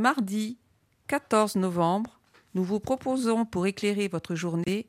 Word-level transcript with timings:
mardi 0.00 0.58
14 1.08 1.56
novembre, 1.56 2.20
nous 2.54 2.64
vous 2.64 2.80
proposons 2.80 3.44
pour 3.44 3.66
éclairer 3.66 4.08
votre 4.08 4.34
journée 4.34 4.88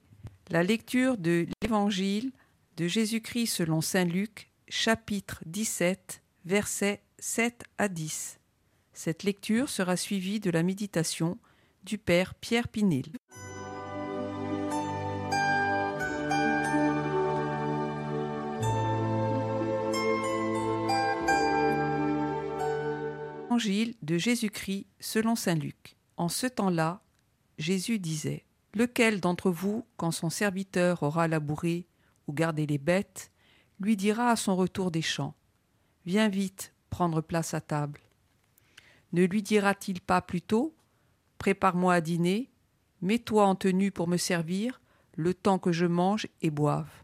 la 0.49 0.63
lecture 0.63 1.17
de 1.17 1.47
l'Évangile 1.61 2.31
de 2.77 2.87
Jésus-Christ 2.87 3.47
selon 3.47 3.81
Saint 3.81 4.05
Luc, 4.05 4.49
chapitre 4.69 5.43
17, 5.45 6.21
versets 6.45 7.03
7 7.19 7.63
à 7.77 7.89
10. 7.89 8.39
Cette 8.93 9.23
lecture 9.23 9.69
sera 9.69 9.97
suivie 9.97 10.39
de 10.39 10.49
la 10.49 10.63
méditation 10.63 11.37
du 11.83 11.97
Père 11.97 12.33
Pierre 12.35 12.69
Pinel. 12.69 13.05
Évangile 23.51 23.95
de 24.01 24.17
Jésus-Christ 24.17 24.87
selon 25.01 25.35
Saint 25.35 25.55
Luc. 25.55 25.97
En 26.15 26.29
ce 26.29 26.47
temps-là, 26.47 27.01
Jésus 27.57 27.99
disait 27.99 28.45
Lequel 28.73 29.19
d'entre 29.19 29.51
vous, 29.51 29.85
quand 29.97 30.11
son 30.11 30.29
serviteur 30.29 31.03
aura 31.03 31.27
labouré 31.27 31.85
ou 32.27 32.33
gardé 32.33 32.65
les 32.65 32.77
bêtes, 32.77 33.29
lui 33.81 33.97
dira 33.97 34.29
à 34.29 34.37
son 34.37 34.55
retour 34.55 34.89
des 34.89 35.01
champs 35.01 35.35
Viens 36.05 36.29
vite 36.29 36.73
prendre 36.89 37.19
place 37.19 37.53
à 37.53 37.59
table 37.59 37.99
Ne 39.11 39.25
lui 39.25 39.43
dira-t-il 39.43 39.99
pas 39.99 40.21
plutôt 40.21 40.73
Prépare-moi 41.37 41.95
à 41.95 41.99
dîner, 41.99 42.49
mets-toi 43.01 43.45
en 43.45 43.55
tenue 43.55 43.91
pour 43.91 44.07
me 44.07 44.15
servir, 44.15 44.79
le 45.17 45.33
temps 45.33 45.59
que 45.59 45.73
je 45.73 45.85
mange 45.85 46.25
et 46.41 46.51
boive. 46.51 47.03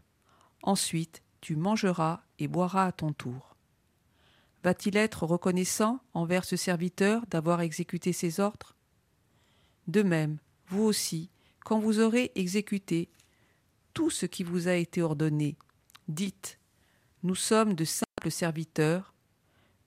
Ensuite, 0.62 1.22
tu 1.42 1.56
mangeras 1.56 2.22
et 2.38 2.48
boiras 2.48 2.86
à 2.86 2.92
ton 2.92 3.12
tour. 3.12 3.57
Va-t-il 4.64 4.96
être 4.96 5.24
reconnaissant 5.24 6.00
envers 6.14 6.44
ce 6.44 6.56
serviteur 6.56 7.26
d'avoir 7.26 7.60
exécuté 7.60 8.12
ses 8.12 8.40
ordres? 8.40 8.74
De 9.86 10.02
même, 10.02 10.38
vous 10.66 10.82
aussi, 10.82 11.30
quand 11.64 11.78
vous 11.78 12.00
aurez 12.00 12.32
exécuté 12.34 13.08
tout 13.94 14.10
ce 14.10 14.26
qui 14.26 14.42
vous 14.42 14.68
a 14.68 14.74
été 14.74 15.00
ordonné, 15.00 15.56
dites 16.08 16.58
Nous 17.22 17.34
sommes 17.34 17.74
de 17.74 17.84
simples 17.84 18.30
serviteurs, 18.30 19.14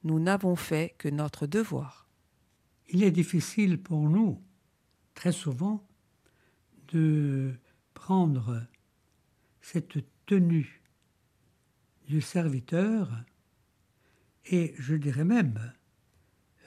nous 0.04 0.20
n'avons 0.20 0.56
fait 0.56 0.96
que 0.98 1.10
notre 1.10 1.48
devoir. 1.48 2.08
Il 2.90 3.04
est 3.04 3.12
difficile 3.12 3.82
pour 3.82 4.10
nous, 4.10 4.42
très 5.14 5.32
souvent, 5.32 5.86
de 6.90 7.54
prendre 7.94 8.66
cette 9.62 10.00
tenue 10.26 10.82
du 12.08 12.22
serviteur 12.22 13.10
et 14.46 14.74
je 14.78 14.96
dirais 14.96 15.24
même 15.24 15.74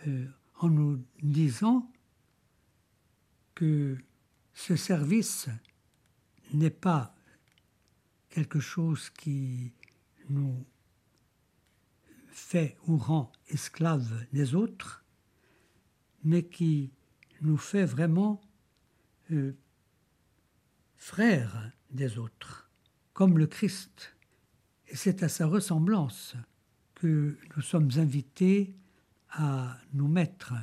euh, 0.07 0.27
en 0.59 0.69
nous 0.69 1.05
disant 1.23 1.91
que 3.55 3.99
ce 4.53 4.77
service 4.77 5.49
n'est 6.53 6.71
pas 6.71 7.15
quelque 8.31 8.61
chose 8.61 9.11
qui 9.11 9.73
nous 10.29 10.65
fait 12.31 12.77
ou 12.87 12.97
rend 12.97 13.31
esclaves 13.49 14.27
des 14.33 14.55
autres, 14.55 15.05
mais 16.25 16.45
qui 16.45 16.93
nous 17.41 17.57
fait 17.57 17.85
vraiment 17.85 18.41
euh, 19.31 19.57
frères 20.97 21.71
des 21.91 22.19
autres, 22.19 22.71
comme 23.13 23.39
le 23.39 23.47
Christ. 23.47 24.17
Et 24.89 24.97
c'est 24.97 25.23
à 25.23 25.29
sa 25.29 25.47
ressemblance 25.47 26.37
que 27.05 27.37
nous 27.55 27.61
sommes 27.61 27.91
invités 27.97 28.75
à 29.29 29.77
nous 29.93 30.09
mettre 30.09 30.55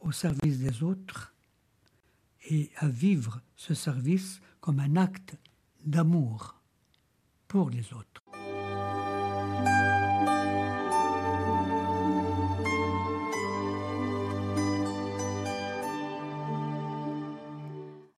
au 0.00 0.12
service 0.12 0.60
des 0.60 0.82
autres 0.82 1.34
et 2.48 2.70
à 2.76 2.88
vivre 2.88 3.42
ce 3.54 3.74
service 3.74 4.40
comme 4.62 4.80
un 4.80 4.96
acte 4.96 5.36
d'amour 5.84 6.58
pour 7.48 7.68
les 7.68 7.92
autres. 7.92 8.22